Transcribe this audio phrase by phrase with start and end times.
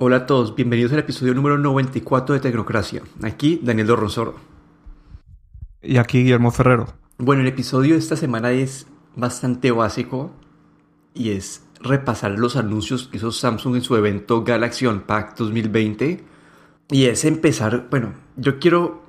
[0.00, 3.02] Hola a todos, bienvenidos al episodio número 94 de Tecnocracia.
[3.24, 4.36] Aquí Daniel Dorronsoro.
[5.82, 6.86] Y aquí Guillermo Ferrero.
[7.16, 8.86] Bueno, el episodio de esta semana es
[9.16, 10.30] bastante básico
[11.14, 16.24] y es repasar los anuncios que hizo Samsung en su evento Galaxy Unpacked 2020.
[16.92, 19.02] Y es empezar, bueno, yo quiero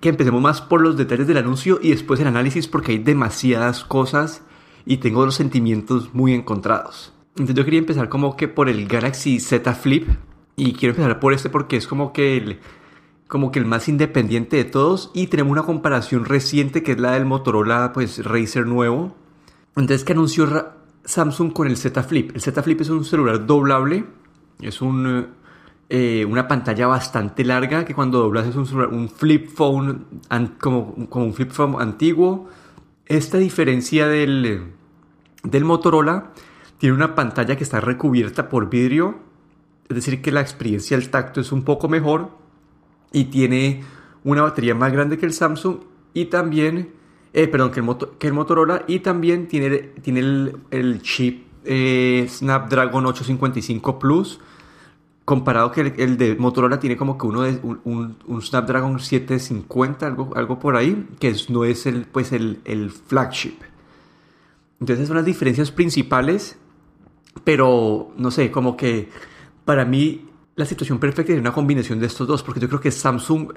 [0.00, 3.84] que empecemos más por los detalles del anuncio y después el análisis porque hay demasiadas
[3.84, 4.40] cosas
[4.86, 7.12] y tengo los sentimientos muy encontrados.
[7.32, 10.08] Entonces yo quería empezar como que por el Galaxy Z Flip
[10.56, 12.58] y quiero empezar por este porque es como que el,
[13.26, 17.12] como que el más independiente de todos y tenemos una comparación reciente que es la
[17.12, 19.16] del Motorola pues Razer nuevo.
[19.76, 20.72] Entonces que anunció
[21.04, 22.32] Samsung con el Z Flip.
[22.34, 24.04] El Z Flip es un celular doblable,
[24.60, 25.28] es un,
[25.88, 30.04] eh, una pantalla bastante larga que cuando doblas es un, un flip phone
[30.60, 32.50] como, como un flip phone antiguo.
[33.06, 34.72] Esta diferencia del,
[35.42, 36.32] del Motorola
[36.82, 39.14] tiene una pantalla que está recubierta por vidrio,
[39.88, 42.30] es decir, que la experiencia del tacto es un poco mejor
[43.12, 43.84] y tiene
[44.24, 45.76] una batería más grande que el Samsung
[46.12, 46.90] y también,
[47.34, 47.86] eh, perdón, que el,
[48.18, 54.40] que el, Motorola y también tiene, tiene el, chip eh, Snapdragon 855 Plus
[55.24, 60.58] comparado que el, de Motorola tiene como que uno de un, Snapdragon 750 algo, algo
[60.58, 63.54] por ahí que no es el pues el, el flagship.
[64.80, 66.58] Entonces son las diferencias principales
[67.44, 69.08] pero, no sé, como que
[69.64, 72.90] para mí la situación perfecta es una combinación de estos dos, porque yo creo que
[72.90, 73.52] Samsung,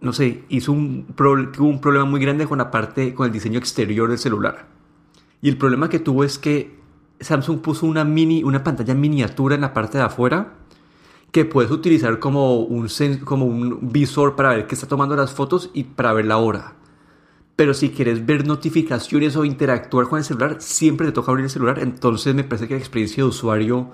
[0.00, 3.58] no sé, hizo un, tuvo un problema muy grande con la parte, con el diseño
[3.58, 4.66] exterior del celular.
[5.40, 6.78] Y el problema que tuvo es que
[7.20, 10.54] Samsung puso una mini, una pantalla miniatura en la parte de afuera
[11.32, 12.88] que puedes utilizar como un,
[13.24, 16.74] como un visor para ver qué está tomando las fotos y para ver la hora.
[17.56, 21.50] Pero si quieres ver notificaciones o interactuar con el celular, siempre te toca abrir el
[21.50, 21.78] celular.
[21.78, 23.92] Entonces me parece que la experiencia de usuario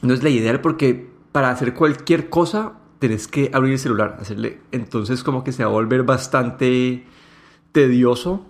[0.00, 4.60] no es la ideal porque para hacer cualquier cosa tenés que abrir el celular, hacerle.
[4.72, 7.04] Entonces como que se va a volver bastante
[7.72, 8.46] tedioso.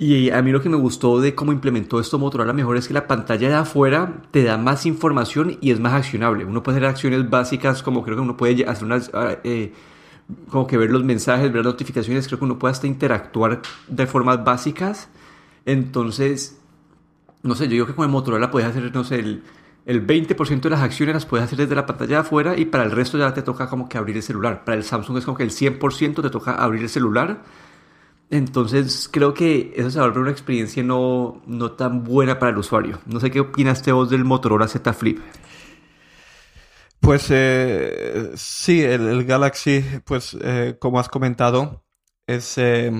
[0.00, 2.94] Y a mí lo que me gustó de cómo implementó esto Motorola mejor es que
[2.94, 6.44] la pantalla de afuera te da más información y es más accionable.
[6.44, 9.10] Uno puede hacer acciones básicas como creo que uno puede hacer unas...
[9.44, 9.72] Eh,
[10.48, 14.06] como que ver los mensajes, ver las notificaciones, creo que uno puede hasta interactuar de
[14.06, 15.08] formas básicas.
[15.64, 16.58] Entonces,
[17.42, 19.42] no sé, yo digo que con el Motorola puedes hacer, no sé, el,
[19.86, 22.84] el 20% de las acciones las puedes hacer desde la pantalla de afuera y para
[22.84, 24.64] el resto ya te toca como que abrir el celular.
[24.64, 27.42] Para el Samsung es como que el 100% te toca abrir el celular.
[28.30, 32.52] Entonces creo que eso se va a volver una experiencia no, no tan buena para
[32.52, 32.98] el usuario.
[33.06, 35.20] No sé qué opinaste vos del Motorola Z Flip.
[37.00, 41.84] Pues eh, sí, el, Galaxy, pues eh, como has comentado,
[42.26, 42.92] es eh,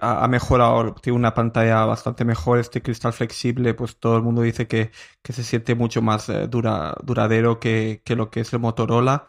[0.00, 4.66] ha, mejorado, tiene una pantalla bastante mejor, este cristal flexible, pues todo el mundo dice
[4.66, 4.90] que,
[5.22, 9.28] se siente mucho más dura, duradero que, que, lo que es el Motorola.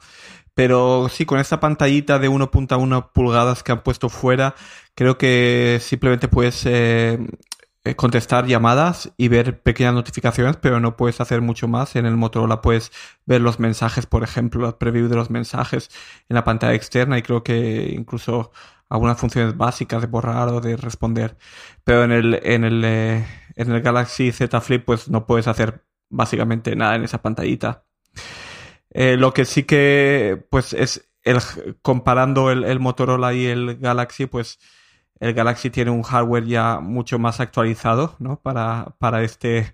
[0.55, 4.55] Pero sí, con esta pantallita de 1.1 pulgadas que han puesto fuera,
[4.95, 7.17] creo que simplemente puedes eh,
[7.97, 11.97] contestar llamadas y ver pequeñas notificaciones, pero no puedes hacer mucho más.
[11.97, 12.91] En el Motorola puedes
[13.25, 15.89] ver los mensajes, por ejemplo, los preview de los mensajes
[16.29, 18.51] en la pantalla externa y creo que incluso
[18.87, 21.37] algunas funciones básicas de borrar o de responder.
[21.83, 25.83] Pero en el, en el, eh, en el Galaxy Z Flip pues no puedes hacer
[26.09, 27.83] básicamente nada en esa pantallita.
[28.91, 31.39] Eh, lo que sí que pues es el,
[31.81, 34.59] comparando el, el Motorola y el Galaxy pues
[35.23, 38.41] el Galaxy tiene un hardware ya mucho más actualizado ¿no?
[38.41, 39.73] para, para este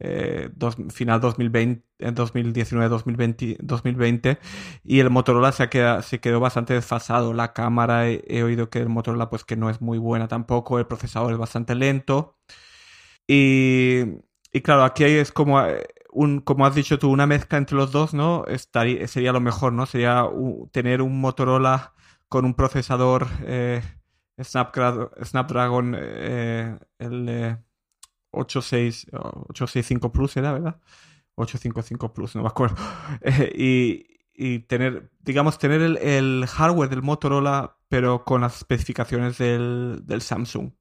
[0.00, 0.48] eh,
[0.90, 4.38] final 2020, 2019-2020 2020,
[4.84, 5.68] y el Motorola se,
[6.02, 7.34] se quedó bastante desfasado.
[7.34, 10.86] La cámara, he, oído que el Motorola pues que no es muy buena tampoco, el
[10.86, 12.38] procesador es bastante lento.
[13.26, 14.04] Y,
[14.52, 17.92] y claro, aquí es como, eh, un, como has dicho tú, una mezcla entre los
[17.92, 18.46] dos, ¿no?
[18.46, 19.84] Estaría, sería lo mejor, ¿no?
[19.84, 20.24] Sería
[20.72, 21.92] tener un Motorola
[22.28, 23.26] con un procesador...
[23.42, 23.82] Eh,
[24.42, 27.58] Snapdragon, eh, el
[28.30, 30.80] 865 Plus era, ¿verdad?
[31.34, 32.76] 855 Plus, no me acuerdo.
[33.54, 40.20] y, y, tener, digamos, tener el, hardware del Motorola, pero con las especificaciones del, del
[40.20, 40.72] Samsung.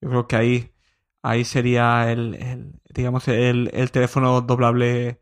[0.00, 0.72] Yo creo que ahí,
[1.22, 5.20] ahí sería el, digamos, el, el teléfono doblable.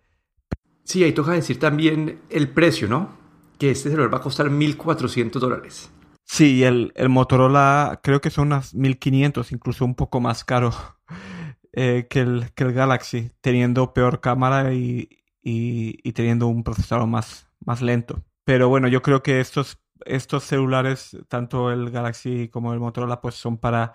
[0.85, 3.17] Sí, ahí toca decir también el precio, ¿no?
[3.58, 5.91] Que este celular va a costar 1.400 dólares.
[6.26, 10.73] Sí, el, el Motorola creo que son unas 1500, incluso un poco más caro
[11.73, 15.09] eh, que, el, que el Galaxy, teniendo peor cámara y,
[15.43, 18.25] y, teniendo un procesador más, más lento.
[18.44, 23.35] Pero bueno, yo creo que estos, estos celulares, tanto el Galaxy como el Motorola, pues
[23.37, 23.94] son para,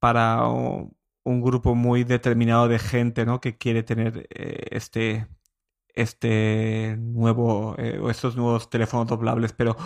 [0.00, 3.40] para un grupo muy determinado de gente, ¿no?
[3.40, 5.26] Que quiere tener eh, este,
[5.94, 9.76] este nuevo eh, o estos nuevos teléfonos doblables, pero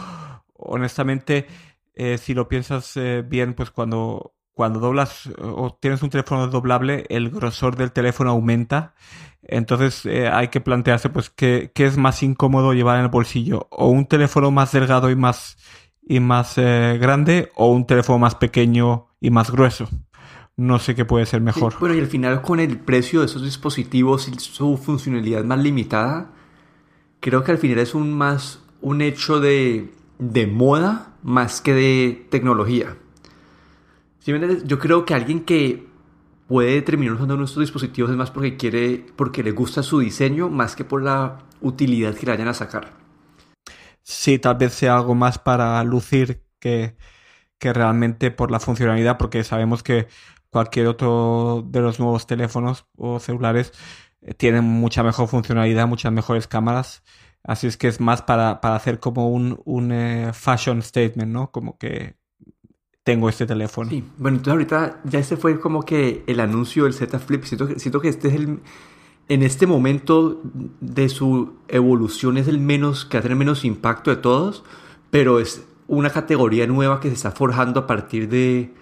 [0.64, 1.46] honestamente,
[1.94, 7.06] eh, si lo piensas eh, bien, pues cuando, cuando doblas o tienes un teléfono doblable,
[7.08, 8.94] el grosor del teléfono aumenta.
[9.42, 13.88] Entonces hay que plantearse pues qué, qué, es más incómodo llevar en el bolsillo, o
[13.88, 15.56] un teléfono más delgado y más,
[16.00, 19.88] y más grande, o un teléfono más pequeño y más grueso
[20.56, 21.74] no sé qué puede ser mejor.
[21.80, 26.30] bueno, y al final con el precio de esos dispositivos y su funcionalidad más limitada,
[27.20, 29.90] creo que al final es un más un hecho de,
[30.22, 32.96] de moda más que de tecnología.
[34.24, 35.88] Yo creo que alguien que
[36.46, 40.76] puede terminar usando nuestros dispositivos es más porque quiere, porque le gusta su diseño, más
[40.76, 42.92] que por la utilidad que le vayan a sacar.
[44.02, 46.96] Sí, tal vez sea algo más para lucir que,
[47.58, 50.06] que realmente por la funcionalidad, porque sabemos que
[50.50, 53.72] cualquier otro de los nuevos teléfonos o celulares
[54.20, 57.02] eh, tienen mucha mejor funcionalidad, muchas mejores cámaras.
[57.44, 61.50] Así es que es más para, hacer como un, un eh, fashion statement, ¿no?
[61.50, 62.16] Como que
[63.04, 63.90] tengo este teléfono.
[63.90, 67.44] Sí, bueno, entonces ahorita ya este fue como que el anuncio del Z Flip.
[67.44, 68.60] Siento que, siento que este es el,
[69.28, 70.40] en este momento
[70.80, 74.62] de su evolución es el menos, que va a menos impacto de todos,
[75.10, 78.72] pero es una categoría nueva que se está forjando a partir de,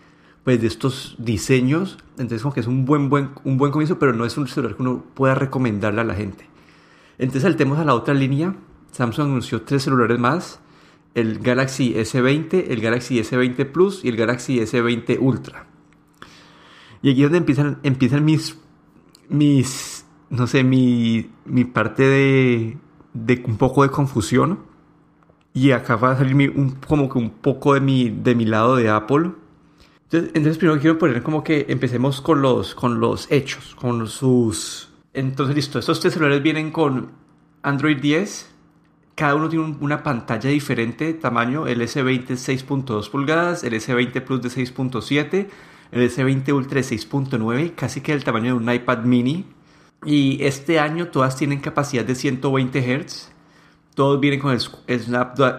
[0.45, 1.99] pues, de estos diseños.
[2.19, 4.77] Entonces, como que es un buen, buen, un buen comienzo, pero no es un celular
[4.77, 6.50] que uno pueda recomendarle a la gente.
[7.21, 8.57] Entonces, saltemos a la otra línea.
[8.91, 10.61] Samsung anunció tres celulares más:
[11.15, 15.67] el Galaxy S20, el Galaxy S20 Plus y el Galaxy S20 Ultra.
[17.03, 18.59] Y aquí es donde empiezan, empiezan mis,
[19.29, 22.79] mis, no sé, mi, mi parte de,
[23.15, 24.59] de un poco de confusión.
[25.55, 28.77] Y acá va a salir un, como que un poco de mi, de mi lado
[28.77, 29.33] de Apple
[30.13, 34.90] entonces, primero quiero poner como que empecemos con los, con los hechos, con sus...
[35.13, 37.11] Entonces, listo, estos tres celulares vienen con
[37.63, 38.51] Android 10.
[39.15, 41.67] Cada uno tiene una pantalla diferente tamaño.
[41.67, 45.49] El S20 es 6.2 pulgadas, el S20 Plus de 6.7,
[45.93, 49.45] el S20 Ultra de 6.9, casi que el tamaño de un iPad mini.
[50.05, 53.31] Y este año todas tienen capacidad de 120 Hz
[54.01, 54.61] todos vienen con el,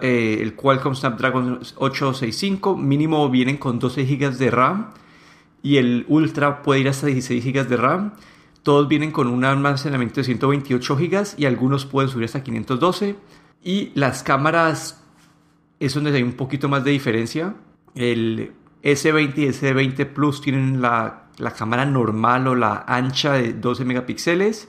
[0.02, 2.76] eh, el Qualcomm Snapdragon 865.
[2.76, 4.90] Mínimo vienen con 12 GB de RAM.
[5.62, 8.14] Y el Ultra puede ir hasta 16 GB de RAM.
[8.62, 13.16] Todos vienen con un almacenamiento de 128 GB y algunos pueden subir hasta 512.
[13.62, 15.02] Y las cámaras
[15.80, 17.54] es donde hay un poquito más de diferencia.
[17.94, 23.84] El S20 y S20 Plus tienen la, la cámara normal o la ancha de 12
[23.84, 24.68] megapíxeles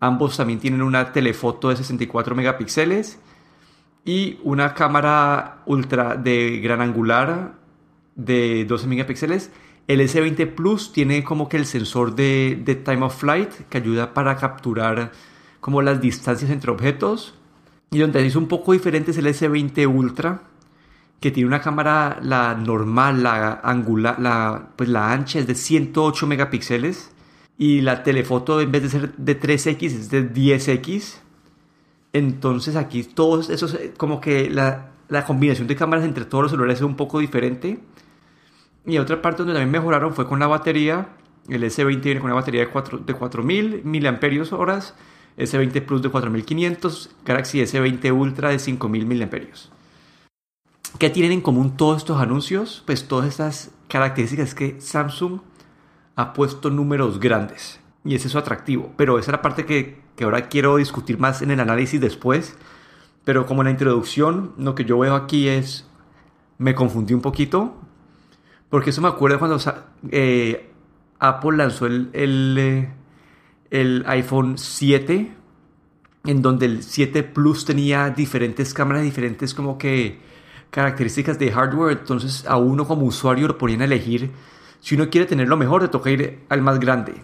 [0.00, 3.18] Ambos también tienen una telefoto de 64 megapíxeles
[4.04, 7.54] y una cámara ultra de gran angular
[8.14, 9.50] de 12 megapíxeles.
[9.88, 14.14] El S20 Plus tiene como que el sensor de, de, time of flight que ayuda
[14.14, 15.10] para capturar
[15.60, 17.34] como las distancias entre objetos.
[17.90, 20.42] Y donde es un poco diferente es el S20 Ultra
[21.20, 26.26] que tiene una cámara la normal, la angular, la, pues la ancha es de 108
[26.26, 27.10] megapíxeles
[27.56, 31.16] y la telefoto en vez de ser de 3X es de 10X.
[32.12, 36.78] Entonces aquí todos esos, como que la, la combinación de cámaras entre todos los celulares
[36.78, 37.80] es un poco diferente.
[38.88, 41.08] Y otra parte donde también mejoraron fue con la batería.
[41.46, 44.18] El S20 viene con una batería de, 4, de 4000 mAh,
[45.36, 49.28] S20 Plus de 4500, Galaxy S20 Ultra de 5000 mAh.
[50.98, 52.82] ¿Qué tienen en común todos estos anuncios?
[52.86, 55.40] Pues todas estas características que Samsung
[56.16, 58.94] ha puesto números grandes y es eso atractivo.
[58.96, 62.56] Pero esa es la parte que, que ahora quiero discutir más en el análisis después.
[63.24, 65.86] Pero como en la introducción, lo que yo veo aquí es,
[66.56, 67.76] me confundí un poquito,
[68.70, 69.58] porque eso me acuerda cuando
[70.10, 70.70] eh,
[71.18, 72.56] Apple lanzó el, el,
[73.70, 75.32] eh, iPhone 7,
[76.24, 80.20] en donde el 7 Plus tenía diferentes cámaras, diferentes como que
[80.70, 84.30] características de hardware, entonces a uno como usuario lo ponían a elegir
[84.80, 87.14] si uno quiere tener lo mejor, te toca ir al más grande.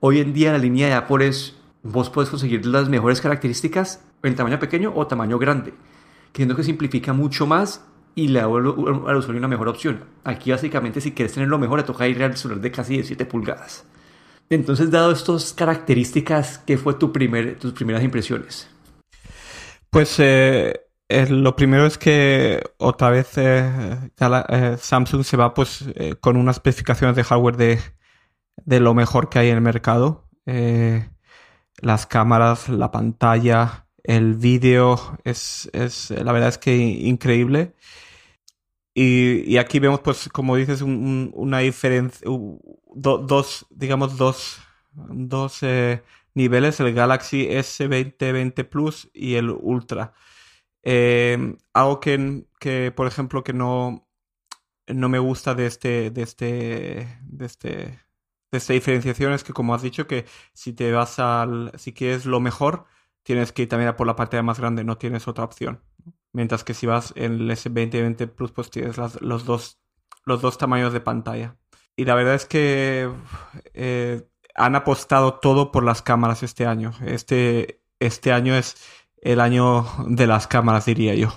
[0.00, 4.34] Hoy en día la línea de Apple es, vos puedes conseguir las mejores características en
[4.34, 5.74] tamaño pequeño o tamaño grande,
[6.32, 7.84] creyendo que simplifica mucho más
[8.18, 10.04] y le da al usuario una mejor opción.
[10.24, 13.24] Aquí básicamente si quieres tener lo mejor, te toca ir al celular de casi 17
[13.26, 13.84] pulgadas.
[14.50, 18.68] Entonces, dado estas características, ¿qué fue tu primer, tus primeras impresiones?
[19.90, 24.08] Pues eh, eh, lo primero es que otra vez eh,
[24.80, 25.84] Samsung se va pues
[26.20, 27.78] con unas especificaciones de hardware de,
[28.64, 30.28] de, lo mejor que hay en el mercado.
[31.80, 37.74] las cámaras, la pantalla, el vídeo, es, es, la verdad es que increíble.
[39.00, 42.26] Y, y aquí vemos pues como dices una diferencia,
[42.96, 44.60] dos, digamos dos,
[44.92, 45.60] dos
[46.34, 50.14] niveles, el Galaxy S20, Plus y el Ultra.
[50.82, 54.08] Eh, algo que, que, por ejemplo, que no,
[54.88, 57.68] no me gusta de este, de este, de este,
[58.50, 62.26] de esta diferenciación es que, como has dicho, que si te vas al, si quieres
[62.26, 62.86] lo mejor,
[63.22, 65.82] tienes que ir también a por la pantalla más grande, no tienes otra opción.
[66.32, 69.78] Mientras que si vas en el S20 Plus, pues tienes los, dos,
[70.24, 71.56] los dos tamaños de pantalla.
[71.96, 73.10] Y la verdad es que
[73.74, 76.92] eh, han apostado todo por las cámaras este año.
[77.04, 78.76] Este, este año es
[79.20, 81.32] el año de las cámaras, diría yo.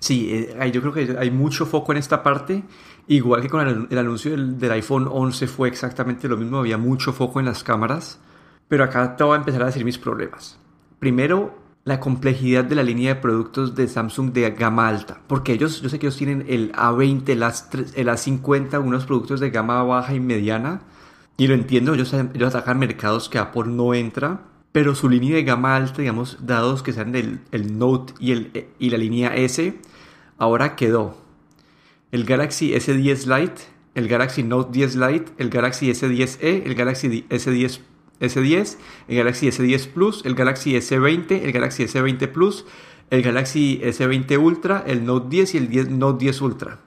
[0.00, 2.64] Sí, eh, yo creo que hay mucho foco en esta parte.
[3.06, 7.12] Igual que con el, anuncio del, del, iPhone 11 fue exactamente lo mismo, había mucho
[7.12, 8.20] foco en las cámaras.
[8.66, 10.58] Pero acá te voy a empezar a decir mis problemas.
[10.98, 11.59] Primero,
[11.90, 15.20] la complejidad de la línea de productos de Samsung de gama alta.
[15.26, 19.82] Porque ellos, yo sé que ellos tienen el A20, el, A50, unos productos de gama
[19.82, 20.82] baja y mediana.
[21.36, 24.42] Y lo entiendo, ellos, ellos atacan mercados que Apple no entra.
[24.70, 28.68] Pero su línea de gama alta, digamos, dados que sean el, el Note y, el,
[28.78, 29.76] y la línea S,
[30.38, 31.18] ahora quedó
[32.12, 33.62] el Galaxy S10 Lite,
[33.96, 37.80] el Galaxy Note 10 Lite, el Galaxy S10e, el Galaxy S10
[38.20, 38.76] S10,
[39.08, 42.66] el Galaxy S10 Plus, el Galaxy S20, el Galaxy S20 Plus,
[43.10, 46.78] el Galaxy S20 Ultra, el Note 10 y el 10, Note 10 Ultra.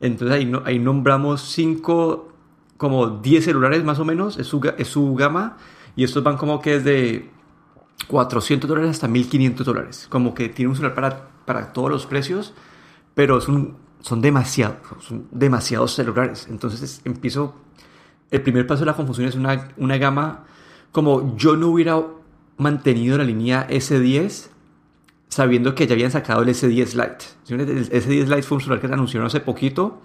[0.00, 2.28] Entonces ahí, ahí nombramos 5,
[2.76, 5.56] como 10 celulares más o menos, es su, es su gama,
[5.96, 7.30] y estos van como que desde
[8.08, 10.06] 400 dólares hasta 1500 dólares.
[10.08, 12.54] Como que tiene un celular para, para todos los precios,
[13.14, 16.46] pero son, son demasiados, son demasiados celulares.
[16.50, 17.54] Entonces empiezo,
[18.30, 20.44] el primer paso de la confusión es una, una gama
[20.92, 22.02] como yo no hubiera
[22.58, 24.48] mantenido la línea S10
[25.28, 27.62] sabiendo que ya habían sacado el S10 Lite.
[27.62, 30.02] El S10 Lite fue un celular que anunció hace poquito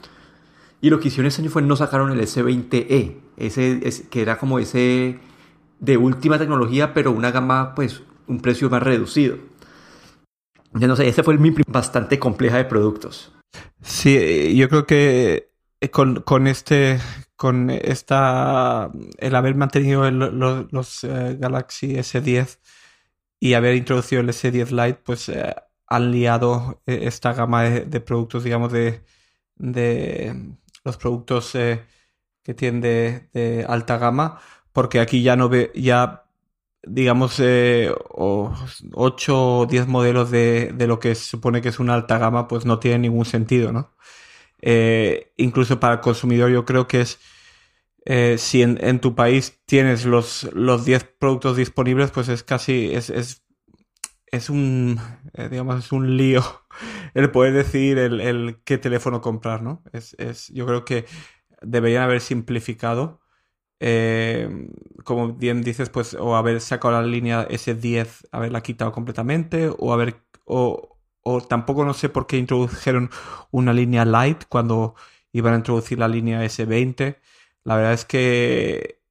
[0.79, 4.59] y lo que hicieron ese año fue no sacaron el S20e, ese, que era como
[4.59, 5.19] ese
[5.79, 9.37] de última tecnología, pero una gama, pues, un precio más reducido.
[10.73, 13.33] Ya no sé, ese fue el bastante compleja de productos.
[13.81, 15.49] Sí, yo creo que
[15.91, 16.99] con, con este
[17.37, 22.59] con esta el haber mantenido los eh, Galaxy S10
[23.39, 25.55] y haber introducido el S10 Lite, pues eh,
[25.87, 29.03] han liado eh, esta gama de, productos, digamos, de,
[29.55, 34.39] de los productos que tienen de, alta gama,
[34.73, 36.25] porque aquí ya no ve, ya
[36.83, 37.95] digamos, 8
[38.93, 42.65] o 10 modelos de, de, lo que se supone que es una alta gama, pues
[42.65, 43.91] no tiene ningún sentido, ¿no?
[44.61, 47.19] Eh, incluso para el consumidor yo creo que es,
[48.05, 53.09] eh, si en, tu país tienes los, los 10 productos disponibles, pues es casi, es,
[53.09, 53.43] es,
[54.31, 54.99] es un,
[55.33, 56.43] eh, digamos, es un lío
[57.13, 59.83] el poder decidir el, el, qué teléfono comprar, ¿no?
[59.93, 61.05] Es, es, yo creo que
[61.61, 63.21] deberían haber simplificado.
[65.03, 70.15] como bien dices, pues o haber sacado la línea S10, haberla quitado completamente, o haber,
[71.27, 73.09] o tampoco no sé por qué introdujeron
[73.51, 74.95] una línea light cuando
[75.33, 77.17] iban a introducir la línea S20.
[77.63, 79.01] La verdad es que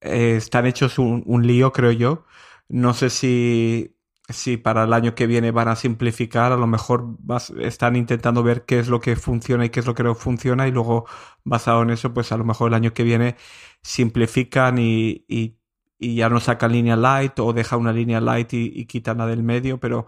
[0.00, 2.24] eh, están hechos un, lío, creo yo.
[2.68, 3.96] No sé si,
[4.28, 7.16] si para el año que viene van a simplificar, a lo mejor
[7.60, 10.66] están intentando ver qué es lo que funciona y qué es lo que no funciona
[10.66, 11.06] y luego
[11.44, 13.36] basado en eso, pues a lo mejor el año que viene
[13.82, 15.56] simplifican y, y,
[15.98, 19.42] ya no sacan línea light o deja una línea light y, y quitan la del
[19.42, 20.06] medio, pero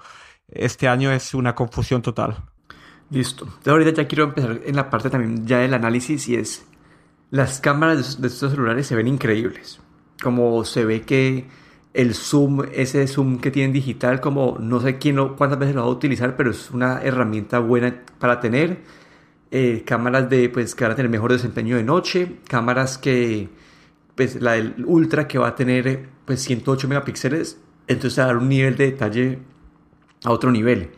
[0.49, 2.37] este año es una confusión total.
[3.11, 3.45] Listo.
[3.45, 6.67] Entonces ahorita ya quiero empezar en la parte también ya del análisis y es
[7.31, 9.81] las cámaras de estos celulares se ven increíbles.
[10.23, 11.47] Como se ve que
[11.95, 15.83] el zoom, ese zoom que tienen digital, como no sé quién o cuántas veces lo
[15.83, 18.83] va a utilizar, pero es una herramienta buena para tener.
[19.51, 23.49] Eh, cámaras de, pues, que van a tener mejor desempeño de noche, cámaras que,
[24.15, 28.49] pues, la del Ultra que va a tener, pues, 108 megapíxeles, entonces a dar un
[28.49, 29.39] nivel de detalle
[30.25, 30.91] a otro nivel.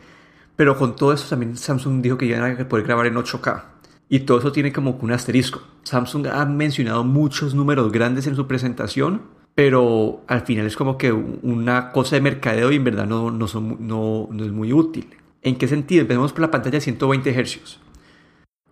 [0.55, 3.63] Pero con todo eso también Samsung dijo que iban a poder grabar en 8K.
[4.09, 5.61] Y todo eso tiene como un asterisco.
[5.83, 9.21] Samsung ha mencionado muchos números grandes en su presentación,
[9.55, 13.45] pero al final es como que una cosa de mercadeo y en verdad no, no,
[13.45, 15.07] es muy útil.
[15.41, 16.01] ¿En qué sentido?
[16.01, 17.79] Empecemos por la pantalla de 120 Hz.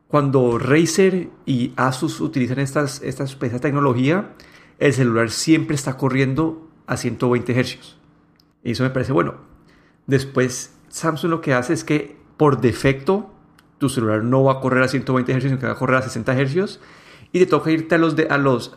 [0.08, 4.34] Cuando Razer y Asus utilizan estas, estas, esta tecnología,
[4.78, 7.96] el celular siempre está corriendo a 120 Hz.
[8.64, 9.49] Y eso me parece bueno.
[10.10, 13.30] Después, Samsung lo que hace es que por defecto
[13.78, 16.02] tu celular no va a correr a 120 Hz, sino que va a correr a
[16.02, 16.80] 60 Hz.
[17.32, 18.76] Y te toca irte a los, de, a los,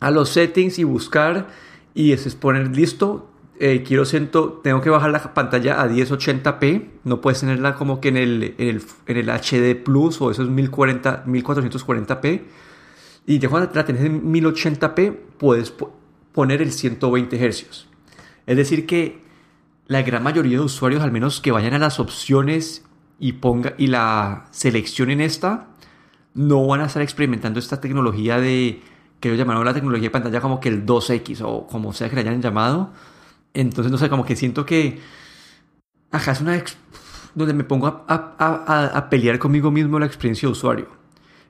[0.00, 1.46] a los settings y buscar.
[1.94, 3.30] Y es poner listo.
[3.60, 6.88] Eh, quiero siento, tengo que bajar la pantalla a 1080p.
[7.04, 12.42] No puedes tenerla como que en el, en el, HD Plus o esos 1040, 1440p.
[13.26, 15.72] Y ya cuando la tenés en 1080p, puedes
[16.32, 17.86] poner el 120 Hz.
[18.46, 19.27] Es decir, que
[19.88, 22.84] la gran mayoría de usuarios, al menos que vayan a las opciones
[23.18, 25.68] y, ponga, y la seleccionen esta,
[26.34, 28.82] no van a estar experimentando esta tecnología de,
[29.18, 32.16] que ellos llamaron la tecnología de pantalla como que el 2X o como sea que
[32.16, 32.92] le hayan llamado.
[33.54, 35.00] Entonces, no sé, como que siento que,
[36.10, 36.62] ajá, es una,
[37.34, 40.88] donde me pongo a, a, a, pelear conmigo mismo la experiencia de usuario.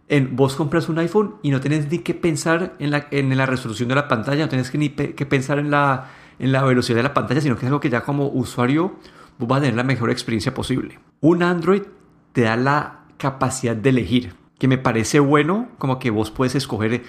[0.06, 3.46] En vos compras un iPhone y no tenés ni que pensar en la, en la
[3.46, 6.96] resolución de la pantalla, no tenés que ni que pensar en la, en la velocidad
[6.96, 8.96] de la pantalla, sino que es algo que ya como usuario
[9.38, 10.98] vos vas a tener la mejor experiencia posible.
[11.20, 11.82] Un Android
[12.32, 17.02] te da la capacidad de elegir, que me parece bueno, como que vos puedes escoger,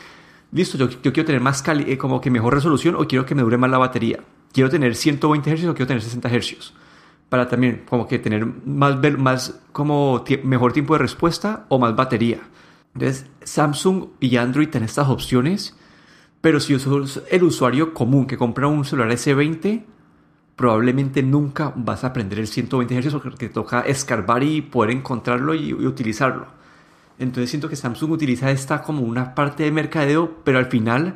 [0.51, 3.41] listo, yo, quiero tener más cali eh, como que mejor resolución o quiero que me
[3.41, 4.19] dure más la batería.
[4.51, 6.73] Quiero tener 120 Hz o quiero tener 60 Hz
[7.29, 12.39] para también como que tener más, más como mejor tiempo de respuesta o más batería.
[12.95, 15.77] Entonces, Samsung y Android tienen estas opciones,
[16.41, 19.83] pero si sos el usuario común que compra un celular S20,
[20.55, 25.53] probablemente nunca vas a aprender el 120 Hz porque te toca escarbar y poder encontrarlo
[25.53, 26.47] y, utilizarlo.
[27.17, 31.15] Entonces siento que Samsung utiliza esta como una parte de mercadeo, pero al final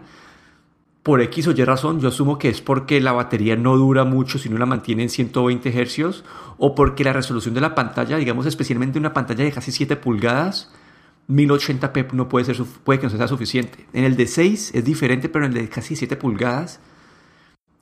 [1.04, 4.40] por X o Y razón, yo asumo que es porque la batería no dura mucho
[4.40, 6.24] si no la mantiene en 120 Hz
[6.58, 10.72] o porque la resolución de la pantalla, digamos especialmente una pantalla de casi 7 pulgadas,
[11.30, 13.86] 1080p no puede, ser, puede que no sea suficiente.
[13.94, 16.80] En el de 6 es diferente, pero en el de casi 7 pulgadas,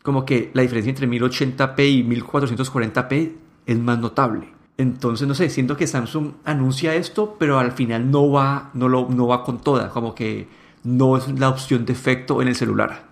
[0.03, 3.31] como que la diferencia entre 1080p y 1440p
[3.65, 4.53] es más notable.
[4.77, 9.07] Entonces, no sé, siento que Samsung anuncia esto, pero al final no va, no lo,
[9.09, 10.47] no va con toda, como que
[10.83, 13.05] no es la opción de efecto en el celular.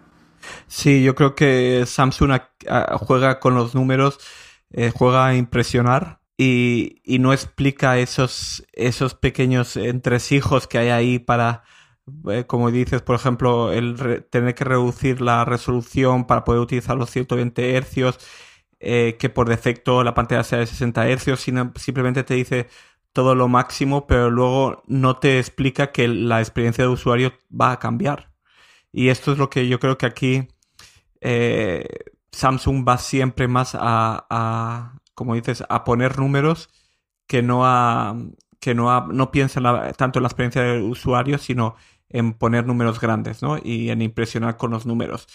[0.67, 2.31] Sí, yo creo que Samsung
[3.01, 4.19] juega con los números,
[4.71, 11.63] eh, juega a impresionar y, no explica esos, esos pequeños entresijos que hay ahí para,
[12.29, 17.09] eh, como dices, por ejemplo, el tener que reducir la resolución para poder utilizar los
[17.09, 18.19] 120 hercios,
[18.79, 22.69] eh, que por defecto la pantalla sea de 60 hercios, sino simplemente te dice
[23.13, 27.79] todo lo máximo, pero luego no te explica que la experiencia de usuario va a
[27.79, 28.31] cambiar.
[28.93, 30.47] Y esto es lo que yo creo que aquí
[31.21, 31.85] eh,
[32.31, 36.69] Samsung va siempre más a, como dices, a poner números
[37.27, 38.15] que no a
[38.61, 39.61] que no, no piensa
[39.97, 41.75] tanto en la experiencia del usuario, sino
[42.07, 43.57] en poner números grandes, ¿no?
[43.61, 45.27] Y en impresionar con los números.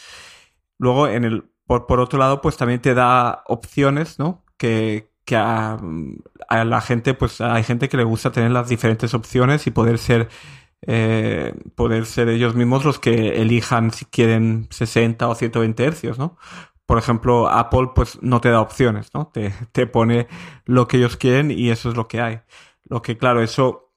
[0.78, 4.44] Luego, en el, por, por otro lado, pues también te da opciones, ¿no?
[4.56, 5.78] Que, que a,
[6.48, 9.98] a, la gente, pues hay gente que le gusta tener las diferentes opciones y poder
[9.98, 10.28] ser
[10.86, 16.36] eh, poder ser ellos mismos los que elijan si quieren 60 o 120 hercios, ¿no?
[16.86, 19.28] Por ejemplo, Apple pues no te da opciones, ¿no?
[19.28, 20.28] Te, te pone
[20.64, 22.40] lo que ellos quieren y eso es lo que hay.
[22.84, 23.92] Lo que, claro, eso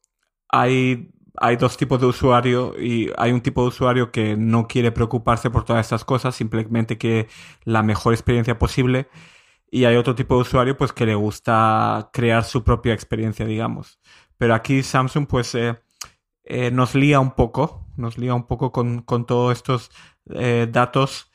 [0.49, 4.91] hay, hay dos tipos de usuario y hay un tipo de usuario que no quiere
[4.91, 7.27] preocuparse por todas estas cosas, simplemente que
[7.63, 9.09] la mejor experiencia posible.
[9.69, 13.99] Y hay otro tipo de usuario pues que le gusta crear su propia experiencia, digamos.
[14.37, 15.79] Pero aquí Samsung pues eh,
[16.45, 19.91] eh, nos lía un poco, nos lía un poco con, todos estos
[20.29, 21.26] eh, datos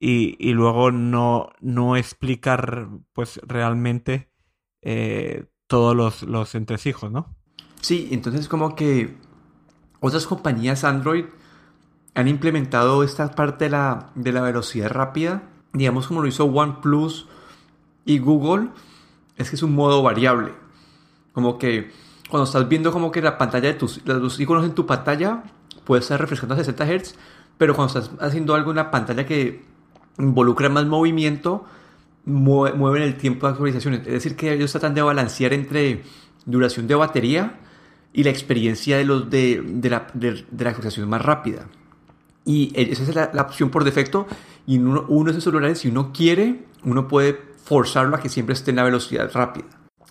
[0.00, 4.30] y, luego no, no explicar pues realmente
[4.80, 7.34] eh, todos los, los entresijos, ¿no?
[7.80, 9.16] Sí, entonces como que
[10.00, 11.24] otras compañías Android
[12.14, 17.28] han implementado esta parte de la, de la velocidad rápida, digamos como lo hizo OnePlus
[18.04, 18.68] y Google,
[19.36, 20.52] es que es un modo variable.
[21.32, 21.92] Como que
[22.28, 25.44] cuando estás viendo como que la pantalla de tus, los iconos en tu pantalla
[25.84, 27.14] puede estar refrescando a 60 Hz,
[27.56, 29.67] pero cuando estás haciendo algo en la pantalla que
[30.18, 31.64] involucra más movimiento,
[32.24, 33.94] mueven el tiempo de actualización.
[33.94, 36.02] Es decir, que ellos tratan de balancear entre
[36.44, 37.58] duración de batería
[38.12, 39.98] y la experiencia de, los de, de, la,
[40.70, 41.66] actualización más rápida.
[42.44, 44.26] Y esa es la, opción por defecto.
[44.66, 48.54] Y uno, uno de esos celulares, si uno quiere, uno puede forzarlo a que siempre
[48.54, 49.66] esté en la velocidad rápida.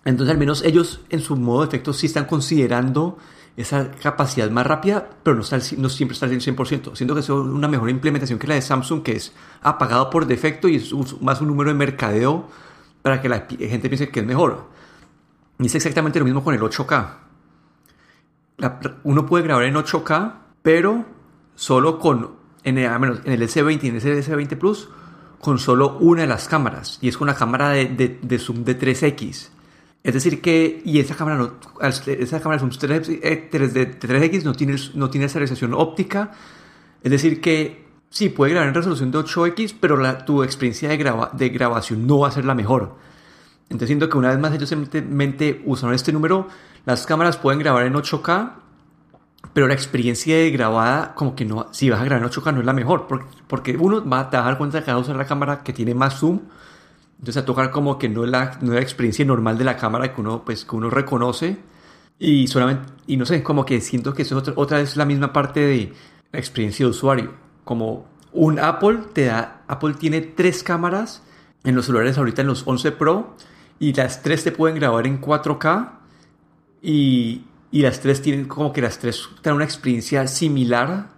[0.05, 3.17] Entonces al menos ellos en su modo de efecto sí están considerando
[3.57, 6.95] esa capacidad más rápida, pero no, no siempre está al 100%.
[6.95, 10.67] Siento que es una mejor implementación que la de Samsung, que es apagado por defecto
[10.67, 12.47] y es más un número de mercadeo
[13.01, 14.65] para que la gente piense que es mejor.
[15.59, 17.09] Y es exactamente lo mismo con el 8K.
[19.03, 21.05] uno puede grabar en 8K, pero
[21.55, 24.87] solo con, en el, en el S20 y en el S20 Plus,
[25.39, 26.99] con solo una de las cámaras.
[27.01, 29.49] Y es con una cámara de, de, de zoom de 3X.
[30.03, 34.75] Es decir que, y esa cámara, no, esa cámara un 3, de 3X, no tiene,
[34.93, 36.31] no tiene esa realización óptica.
[37.03, 40.97] Es decir que sí, puede grabar en resolución de 8X, pero la, tu experiencia de,
[40.97, 42.95] graba, de grabación no va a ser la mejor.
[43.69, 46.47] Entonces siento que una vez más ellos simplemente usaron este número.
[46.85, 48.53] Las cámaras pueden grabar en 8K,
[49.53, 52.59] pero la experiencia de grabada, como que no, si vas a grabar en 8K no
[52.61, 53.07] es la mejor,
[53.47, 56.19] porque, uno va a dar cuenta que vas a usar la cámara que tiene más
[56.19, 56.41] zoom,
[57.19, 60.13] entonces a tocar como que no es la, no la experiencia normal de la cámara
[60.13, 61.57] que uno, pues, que uno reconoce,
[62.19, 65.05] y solamente, y no sé, como que siento que eso es otra, otra vez la
[65.05, 65.93] misma parte de
[66.31, 71.23] la experiencia de usuario, como un Apple te da, Apple tiene tres cámaras
[71.63, 73.35] en los celulares ahorita en los 11 Pro,
[73.79, 75.91] y las tres te pueden grabar en 4K,
[76.81, 81.09] y, y las tres tienen como que las tres dan una experiencia similar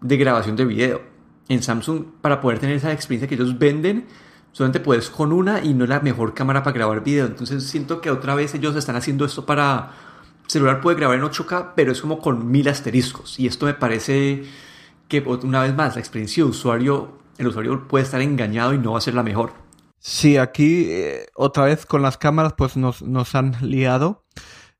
[0.00, 1.02] de grabación de video.
[1.48, 4.06] En Samsung, para poder tener esa experiencia que ellos venden,
[4.54, 7.26] solamente puedes con una y no es la mejor cámara para grabar video.
[7.26, 9.90] Entonces siento que otra vez ellos están haciendo esto para...
[10.46, 13.38] celular puede grabar en 8K, pero es como con mil asteriscos.
[13.40, 14.44] Y esto me parece
[15.08, 18.92] que una vez más la experiencia de usuario, el usuario puede estar engañado y no
[18.92, 19.52] va a ser la mejor.
[19.98, 24.24] Sí, aquí eh, otra vez con las cámaras pues nos, nos han liado.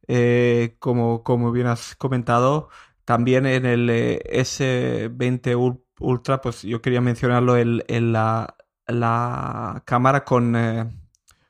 [0.07, 2.69] Eh, como, como bien has comentado,
[3.05, 10.57] también en el eh, S20 Ultra, pues yo quería mencionarlo en, la, la, cámara con,
[10.57, 10.87] eh,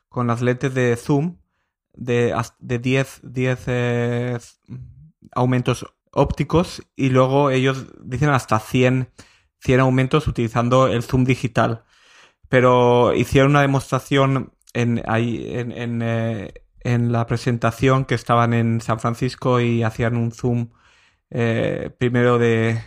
[0.08, 1.38] con las lentes de zoom
[1.94, 4.60] de, de 10, 10
[5.32, 9.10] aumentos ópticos y luego ellos dicen hasta 100,
[9.60, 11.84] 100 aumentos utilizando el zoom digital.
[12.48, 16.02] Pero hicieron una demostración en, ahí, en, en,
[16.84, 20.70] en la presentación que estaban en San Francisco y hacían un zoom
[21.30, 22.80] eh, primero de,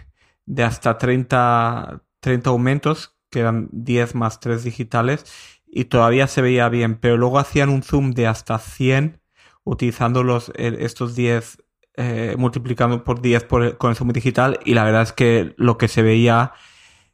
[0.46, 5.26] de, hasta 30, 30 aumentos, que eran 10 más 3 digitales,
[5.68, 9.22] y todavía se veía bien, pero luego hacían un zoom de hasta 100
[9.64, 11.64] utilizando los, estos 10,
[11.98, 15.78] eh, multiplicando por 10 por con el zoom digital, y la verdad es que lo
[15.78, 16.54] que se veía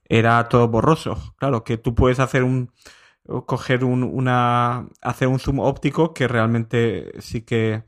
[0.06, 1.36] era todo borroso.
[1.38, 2.72] Claro, que tú puedes hacer un,
[3.46, 7.84] coger un, una, hacer un zoom óptico que realmente sí que,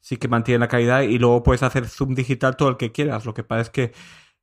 [0.00, 3.24] sí que mantiene la calidad y luego puedes hacer zoom digital todo el que quieras.
[3.24, 3.92] Lo que pasa es que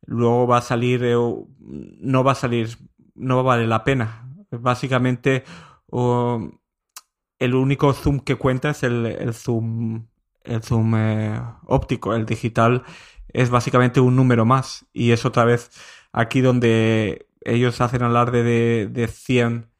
[0.06, 2.78] luego va a salir, eh, no va a salir,
[3.16, 4.30] no vale la pena.
[4.52, 5.44] Básicamente,
[7.40, 10.08] el único zoom que cuenta es el, el zoom,
[10.44, 12.14] el zoom eh, óptico.
[12.14, 12.84] El digital
[13.30, 14.86] es básicamente un número más.
[14.94, 15.72] Y es otra vez
[16.12, 19.72] aquí donde ellos hacen alarde de, de 100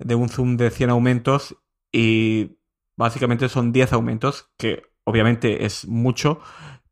[0.00, 1.56] de un zoom de 100 aumentos
[1.92, 2.56] y
[2.96, 6.40] básicamente son 10 aumentos, que obviamente es mucho,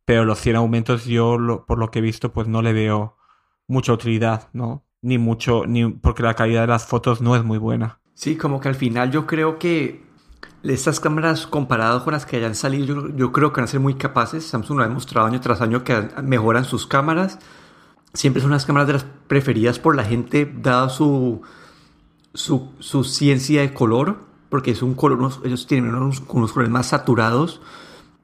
[0.05, 3.17] pero los 100 aumentos yo por lo que he visto pues no le veo
[3.67, 4.87] mucha utilidad, ¿no?
[5.03, 8.01] Ni mucho, ni porque la calidad de las fotos no es muy buena.
[8.15, 10.09] Sí, como que al final yo creo que
[10.63, 13.95] estas cámaras comparadas con las que hayan salido, yo, creo que van a ser muy
[13.95, 14.45] capaces.
[14.45, 17.39] Samsung lo ha demostrado año tras año que mejoran sus cámaras.
[18.13, 21.43] Siempre son las cámaras de las preferidas por la gente, dado su,
[22.35, 27.61] su, su ciencia de color, porque es un color, ellos tienen unos, colores más saturados,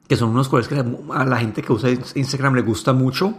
[0.07, 0.83] que son unos colores que
[1.13, 3.35] a la gente que usa Instagram le gusta mucho.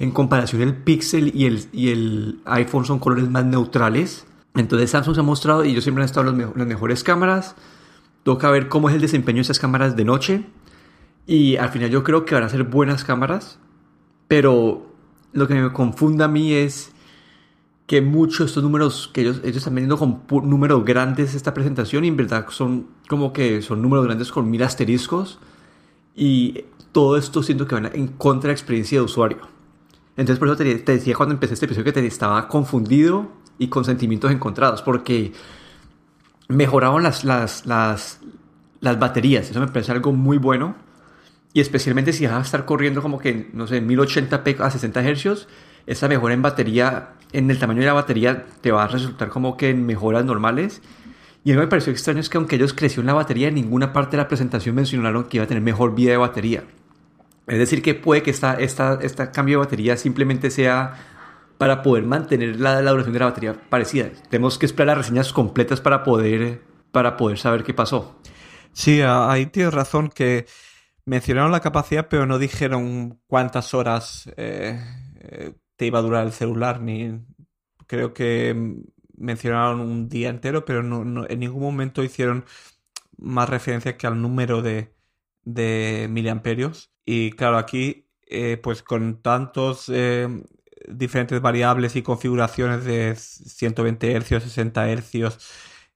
[0.00, 4.26] En comparación el Pixel y el, y el iPhone son colores más neutrales.
[4.54, 7.54] Entonces Samsung se ha mostrado y yo siempre han estado las mejores cámaras.
[8.22, 10.46] Toca ver cómo es el desempeño de esas cámaras de noche.
[11.26, 13.58] Y al final yo creo que van a ser buenas cámaras.
[14.26, 14.90] Pero
[15.34, 16.92] lo que me confunda a mí es
[17.86, 22.08] que muchos estos números que ellos, ellos están vendiendo con números grandes esta presentación y
[22.08, 25.40] en verdad son como que son números grandes con mil asteriscos
[26.14, 29.59] y todo esto siento que van en contra de la experiencia de usuario.
[30.16, 33.84] Entonces por eso te, decía cuando empecé este episodio que te estaba confundido y con
[33.84, 35.32] sentimientos encontrados porque
[36.48, 38.20] mejoraban las, las, las,
[38.80, 40.74] las baterías, eso me parece algo muy bueno
[41.52, 45.48] y especialmente si vas a estar corriendo como que, no sé, 1080p a 60 Hz,
[45.86, 49.56] esa mejora en batería en el tamaño de la batería te va a resultar como
[49.56, 50.80] que en mejoras normales.
[51.42, 53.92] Y a mí me pareció extraño es que aunque ellos crecieron la batería, en ninguna
[53.92, 56.64] parte de la presentación mencionaron que iba a tener mejor vida de batería.
[57.50, 60.94] Es decir, que puede que esta, esta, esta cambio de batería simplemente sea
[61.58, 64.08] para poder mantener la, duración de la batería parecida.
[64.28, 68.20] Tenemos que esperar las reseñas completas para poder, para poder saber qué pasó.
[68.72, 70.46] Sí, ahí tienes razón que
[71.04, 74.80] mencionaron la capacidad, pero no dijeron cuántas horas eh,
[75.20, 77.18] eh, te iba a durar el celular, ni
[77.88, 78.76] creo que
[79.18, 82.44] mencionaron un día entero, pero no, en ningún momento hicieron
[83.18, 84.94] más referencia que al número de,
[85.42, 86.89] de miliamperios.
[87.04, 90.28] Y claro, aquí, eh, pues con tantos eh,
[90.88, 95.38] diferentes variables y configuraciones de 120 Hz, 60 Hz,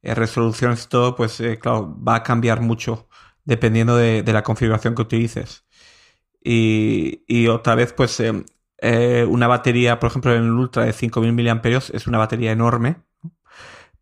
[0.02, 3.08] resoluciones y todo, pues claro, va a cambiar mucho
[3.44, 5.64] dependiendo de, la configuración que utilices.
[6.42, 8.20] Y, y otra vez, pues
[8.86, 11.60] eh, una batería, por ejemplo, en el Ultra de 5000 mAh
[11.92, 12.96] es una batería enorme,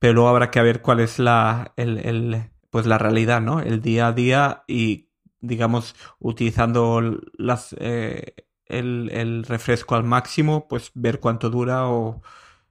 [0.00, 3.60] pero luego habrá que ver cuál es la, el, pues la realidad, ¿no?
[3.60, 5.08] El día a día y,
[5.42, 8.34] digamos, utilizando las, eh,
[8.72, 12.22] el, refresco al máximo, pues ver cuánto dura o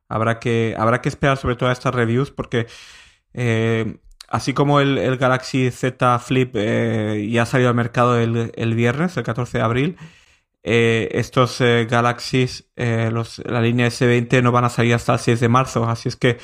[0.09, 2.67] habrá que, habrá que esperar sobre todo a estas reviews porque
[3.33, 9.23] eh, así como el, Galaxy Z Flip eh, ya salió al mercado el, viernes, el
[9.23, 9.97] 14 de abril,
[10.63, 15.49] eh, estos Galaxies, los, la línea S20 no van a salir hasta el 6 de
[15.49, 16.37] marzo, así es que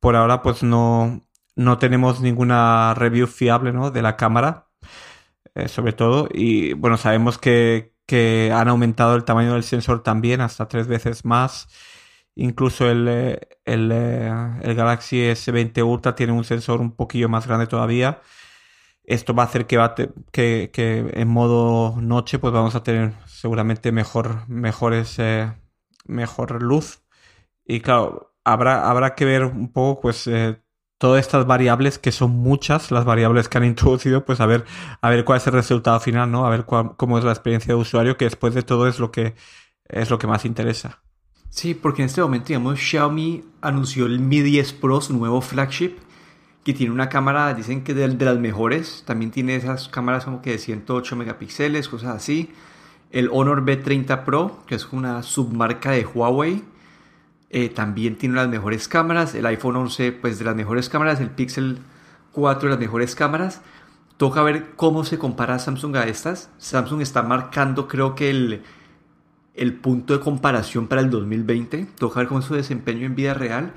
[0.00, 3.90] por ahora pues no, no tenemos ninguna review fiable ¿no?
[3.90, 4.67] de la cámara
[5.58, 6.28] eh, sobre todo.
[6.32, 7.92] Y bueno, sabemos que,
[8.54, 11.68] han aumentado el tamaño del sensor también hasta tres veces más.
[12.36, 17.66] Incluso el, eh, eh, el, Galaxy S20 Ultra tiene un sensor un poquillo más grande
[17.66, 18.20] todavía.
[19.04, 23.14] Esto va a hacer que, va que, que, en modo noche pues vamos a tener
[23.26, 25.18] seguramente mejor, mejores,
[26.06, 27.02] mejor luz.
[27.66, 30.28] Y claro, habrá, habrá que ver un poco pues
[30.98, 34.64] todas estas variables, que son muchas las variables que han introducido, pues a ver,
[35.00, 36.44] a ver cuál es el resultado final, ¿no?
[36.44, 39.34] A ver cómo es la experiencia de usuario, que después de todo es lo que
[39.88, 41.00] es lo que más interesa.
[41.50, 45.96] Sí, porque en este momento, digamos, Xiaomi anunció el Mi 10 Pro, su nuevo flagship,
[46.62, 50.42] que tiene una cámara, dicen que de, de las mejores, también tiene esas cámaras como
[50.42, 52.50] que de 108 megapíxeles, cosas así.
[53.10, 56.62] El Honor B30 Pro, que es una submarca de Huawei,
[57.50, 59.34] eh, también tiene las mejores cámaras.
[59.34, 61.20] El iPhone 11, pues de las mejores cámaras.
[61.20, 61.78] El Pixel
[62.32, 63.62] 4 de las mejores cámaras.
[64.16, 66.50] Toca ver cómo se compara Samsung a estas.
[66.58, 68.62] Samsung está marcando, creo que el,
[69.54, 71.86] el punto de comparación para el 2020.
[71.98, 73.72] Toca ver cómo es su desempeño en vida real.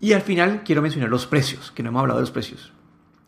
[0.00, 2.72] Y al final quiero mencionar los precios, que no hemos hablado de los precios.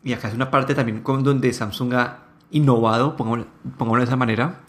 [0.03, 2.19] Y acá es una parte también con donde Samsung ha
[2.51, 4.61] innovado, pongámoslo de esa manera.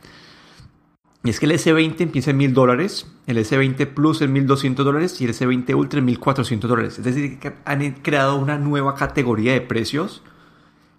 [1.23, 5.21] Y es que el S20 empieza en 1000 dólares, el S20 Plus en 1200 dólares
[5.21, 6.99] y el S20 Ultra en 1400 dólares.
[6.99, 10.23] Es decir, que han creado una nueva categoría de precios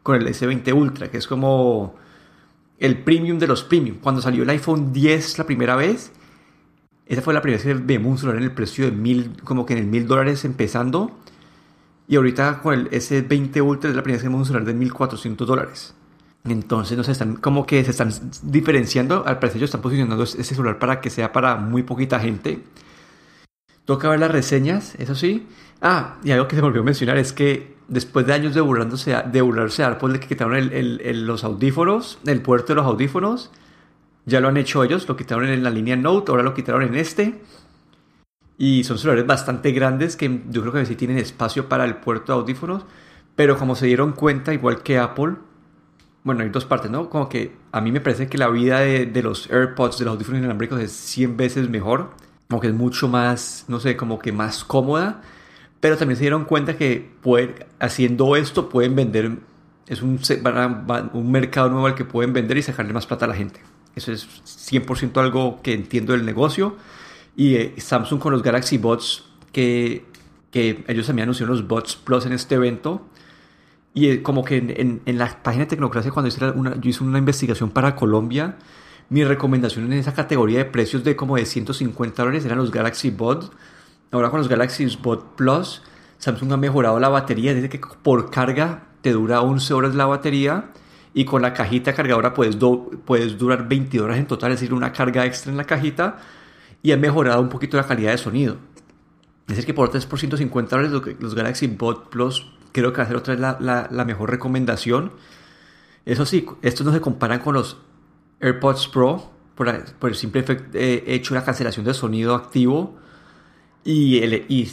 [0.04, 1.96] con el S20 Ultra, que es como
[2.78, 3.98] el premium de los premium.
[3.98, 6.12] Cuando salió el iPhone 10 la primera vez,
[7.08, 9.80] esa fue la primera vez que vemos en el precio de 1000, como que en
[9.80, 11.18] el 1000 dólares empezando.
[12.08, 14.74] Y ahorita con el S20 Ultra es la primera vez que vemos un celular de
[14.76, 15.96] 1400 dólares.
[16.46, 18.12] Entonces, no están como que se están
[18.44, 19.24] diferenciando.
[19.26, 22.64] Al parecer, ellos están posicionando ese celular para que sea para muy poquita gente.
[23.86, 25.48] Toca ver las reseñas, eso sí.
[25.82, 29.16] Ah, y algo que se volvió a mencionar es que después de años de burlándose,
[29.42, 30.72] burlarse a Apple de que quitaron
[31.26, 33.52] los audífonos, el puerto de los audífonos,
[34.26, 36.96] ya lo han hecho ellos, lo quitaron en la línea Note, ahora lo quitaron en
[36.96, 37.42] este.
[38.58, 42.34] Y son celulares bastante grandes que yo creo que sí tienen espacio para el puerto
[42.34, 42.86] de audífonos.
[43.36, 45.36] Pero como se dieron cuenta, igual que Apple,
[46.24, 47.10] bueno, hay dos partes, ¿no?
[47.10, 50.14] Como que a mí me parece que la vida de, de los AirPods, de los
[50.14, 52.12] audífonos inalámbricos es 100 veces mejor,
[52.48, 55.22] como que es mucho más, no sé, como que más cómoda,
[55.80, 57.10] pero también se dieron cuenta que
[57.80, 59.40] haciendo esto pueden vender,
[59.88, 60.20] es un,
[61.14, 63.62] un mercado nuevo al que pueden vender y sacarle más plata a la gente.
[63.96, 66.78] Eso es 100% algo que entiendo del negocio.
[67.36, 70.06] Y eh, Samsung con los Galaxy Bots, que,
[70.52, 73.06] que ellos también anunciaron los Bots Plus en este evento,
[73.94, 77.04] y eh, como que en, en, la página de Tecnocracia, cuando hice una, yo hice
[77.04, 78.58] una investigación para Colombia,
[79.10, 83.10] mi recomendación en esa categoría de precios de como de 150 dólares eran los Galaxy
[83.10, 83.52] Bot.
[84.12, 85.82] Ahora con los Galaxy Bot Plus,
[86.18, 87.54] Samsung ha mejorado la batería.
[87.54, 90.72] Dice que por carga te dura 11 horas la batería
[91.14, 92.58] y con la cajita cargadora puedes,
[93.06, 96.20] puedes durar 20 horas en total, es decir, una carga extra en la cajita
[96.82, 98.56] y ha mejorado un poquito la calidad de sonido.
[99.48, 103.16] Es decir, que por 3 por 150 dólares los Galaxy Bot Plus creo que hacer
[103.16, 105.12] otra vez la, mejor recomendación.
[106.06, 107.78] Eso sí, estos no se comparan con los
[108.40, 112.98] AirPods Pro por, el simple eh, hecho de la cancelación de sonido activo
[113.84, 114.72] y, el, y,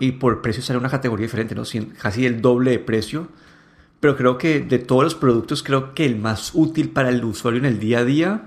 [0.00, 1.62] y, por precio sale una categoría diferente, ¿no?
[1.98, 3.28] casi el doble de precio.
[4.00, 7.60] Pero creo que de todos los productos, creo que el más útil para el usuario
[7.60, 8.44] en el día a día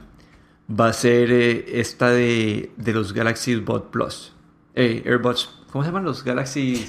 [0.69, 4.33] va a ser eh, esta de, de, los Galaxy Buds Plus.
[4.75, 6.85] Eh, AirBuds, ¿cómo se llaman los Galaxy?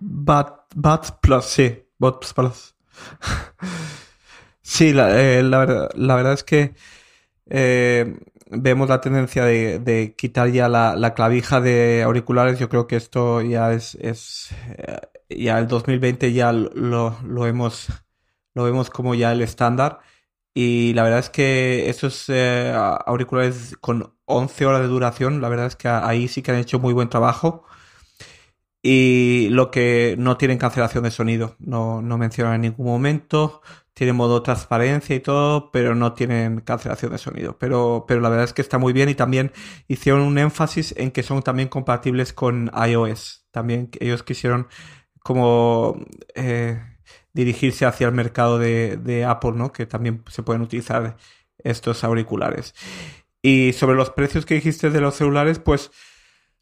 [0.00, 2.74] Bat, Plus, sí, Bot Plus.
[4.62, 6.74] sí, la, eh, la, verdad, la, verdad, es que
[7.50, 8.18] eh,
[8.50, 12.58] vemos la tendencia de, quitar ya la, la, clavija de auriculares.
[12.58, 17.88] Yo creo que esto ya es, es eh, ya el 2020 ya lo, hemos
[18.54, 20.00] lo vemos como ya el estándar.
[20.54, 22.28] Y la verdad es que estos
[23.06, 26.80] auriculares con 11 horas de duración, la verdad es que ahí sí que han hecho
[26.80, 27.64] muy buen trabajo
[28.82, 33.60] y lo que no tienen cancelación de sonido, no, no mencionan en ningún momento,
[33.92, 37.58] tienen modo transparencia y todo, pero no tienen cancelación de sonido.
[37.58, 39.50] Pero, pero la verdad es que está muy bien y también
[39.88, 43.46] hicieron un énfasis en que son también compatibles con iOS.
[43.50, 44.68] También ellos quisieron
[45.20, 46.00] como
[46.36, 46.80] eh,
[47.32, 49.72] dirigirse hacia el mercado de, de Apple, ¿no?
[49.72, 51.16] Que también se pueden utilizar
[51.58, 52.74] estos auriculares.
[53.42, 55.90] Y sobre los precios que dijiste de los celulares, pues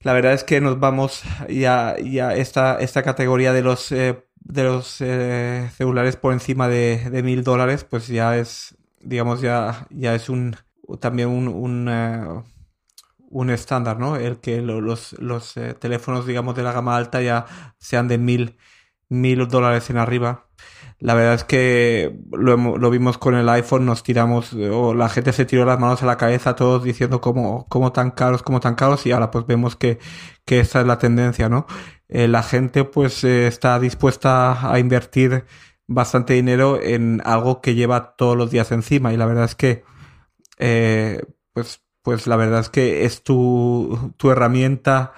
[0.00, 4.62] la verdad es que nos vamos ya, ya esta, esta categoría de los, eh, de
[4.64, 10.28] los eh, celulares por encima de mil dólares, pues ya es, digamos, ya, ya es
[10.28, 10.56] un
[11.00, 12.42] también un, un, eh,
[13.30, 14.16] un estándar, ¿no?
[14.16, 17.46] El que los, los teléfonos, digamos, de la gama alta ya
[17.78, 20.45] sean de mil dólares en arriba.
[20.98, 25.32] La verdad es que lo, lo, vimos con el iPhone, nos tiramos, o la gente
[25.34, 28.76] se tiró las manos a la cabeza, todos diciendo cómo, cómo tan caros, cómo tan
[28.76, 29.98] caros, y ahora pues vemos que,
[30.46, 31.66] que esa es la tendencia, ¿no?
[32.08, 35.44] Eh, la gente pues eh, está dispuesta a invertir
[35.86, 39.84] bastante dinero en algo que lleva todos los días encima, y la verdad es que,
[40.58, 45.12] eh, pues, pues la verdad es que es tu, tu herramienta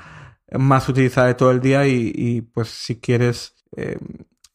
[0.52, 3.98] más utilizada de todo el día y, y pues si quieres eh,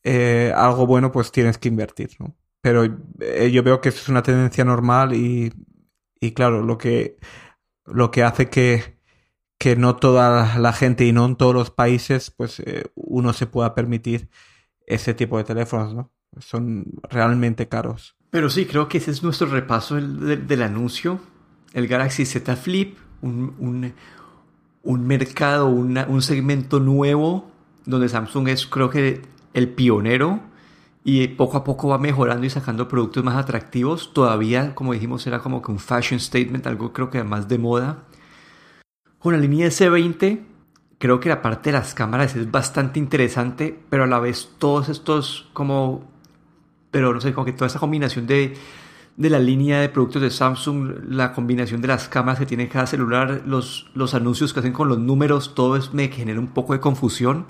[0.03, 2.35] algo bueno, pues tienes que invertir, ¿no?
[2.61, 2.85] Pero
[3.19, 5.53] eh, yo veo que eso es una tendencia normal y,
[6.21, 7.17] y claro, lo que,
[7.85, 8.97] lo que hace que,
[9.57, 13.47] que no toda la gente y no en todos los países, pues eh, uno se
[13.47, 14.29] pueda permitir
[14.87, 16.11] ese tipo de teléfonos, ¿no?
[16.39, 18.15] Son realmente caros.
[18.29, 21.19] Pero sí, creo que ese es nuestro repaso del, del anuncio.
[21.73, 23.93] El Galaxy Z Flip, un, un,
[24.83, 27.51] un mercado, una, un segmento nuevo
[27.85, 29.21] donde Samsung es, creo que,
[29.53, 30.41] el pionero
[31.03, 34.13] y poco a poco va mejorando y sacando productos más atractivos.
[34.13, 38.05] Todavía, como dijimos, era como que un fashion statement, algo creo que más de moda.
[39.19, 40.41] Con la línea S20,
[40.97, 44.89] creo que la parte de las cámaras es bastante interesante, pero a la vez todos
[44.89, 46.09] estos como,
[46.91, 48.53] pero no sé, como que toda esta combinación de,
[49.17, 52.87] de la línea de productos de Samsung, la combinación de las cámaras que tiene cada
[52.87, 56.71] celular, los, los anuncios que hacen con los números, todo eso me genera un poco
[56.71, 57.45] de confusión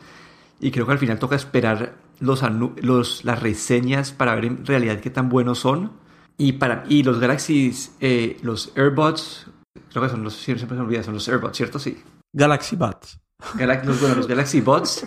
[0.60, 2.42] y creo que al final toca esperar los,
[2.82, 5.92] los, las reseñas para ver en realidad qué tan buenos son.
[6.38, 9.48] Y, para, y los Galaxy, eh, los AirBots,
[9.92, 11.80] creo que son los, siempre se me olvida, son los AirBots, ¿cierto?
[11.80, 12.02] Sí.
[12.34, 13.20] Galaxy Bots.
[13.58, 15.06] los, bueno, los Galaxy Bots.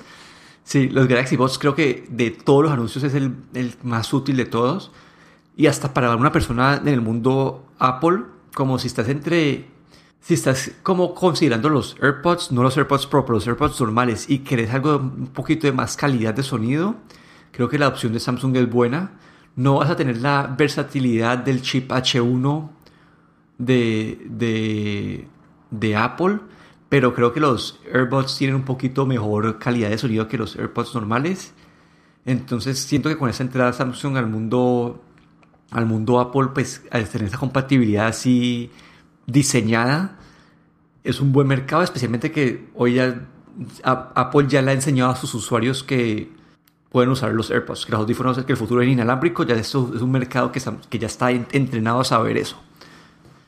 [0.63, 4.37] Sí, los Galaxy Bots creo que de todos los anuncios es el, el más útil
[4.37, 4.91] de todos.
[5.57, 9.76] Y hasta para una persona en el mundo Apple, como si estás entre
[10.21, 14.73] si estás como considerando los AirPods, no los AirPods Pro, los AirPods normales y querés
[14.75, 16.97] algo un poquito de más calidad de sonido,
[17.53, 19.13] creo que la opción de Samsung es buena.
[19.55, 22.69] No vas a tener la versatilidad del chip H1
[23.59, 25.29] de, de,
[25.71, 26.41] de Apple,
[26.89, 30.95] pero creo que los AirPods tienen un poquito mejor calidad de sonido que los AirPods
[30.95, 31.55] normales.
[32.27, 35.03] Entonces siento que con esa entrada Samsung al mundo
[35.71, 38.71] al mundo Apple, pues al tener esa compatibilidad así
[39.27, 40.19] diseñada,
[41.05, 43.21] es un buen mercado, especialmente que hoy ya
[43.83, 46.31] Apple ya le ha enseñado a sus usuarios que
[46.91, 50.11] pueden usar los AirPods, que los audífonos, que el futuro es inalámbrico, ya es un
[50.11, 52.61] mercado que, que ya está entrenado a saber eso.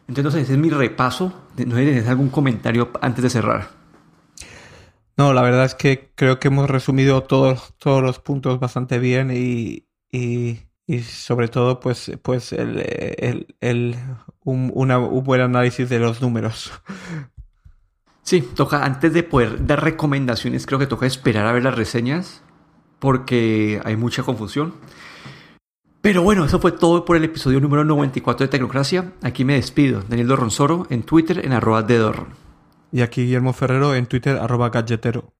[0.08, 1.32] Entonces ese es mi repaso.
[1.56, 3.70] ¿No tienes algún comentario antes de cerrar?
[5.18, 9.30] No, la verdad es que creo que hemos resumido todos, todos los puntos bastante bien
[9.32, 12.78] y, y, y sobre todo pues, pues el,
[13.18, 13.96] el, el
[14.42, 16.72] un, un buen análisis de los números.
[18.22, 22.42] Sí, toca, antes de poder dar recomendaciones, creo que toca esperar a ver las reseñas,
[22.98, 24.74] porque hay mucha confusión.
[26.00, 29.12] Pero bueno, eso fue todo por el episodio número 94 de Tecnocracia.
[29.22, 30.02] Aquí me despido.
[30.08, 32.12] Daniel Dorronsoro en Twitter en arroba de
[32.92, 35.34] Y aquí Guillermo Ferrero en Twitter arroba galletero.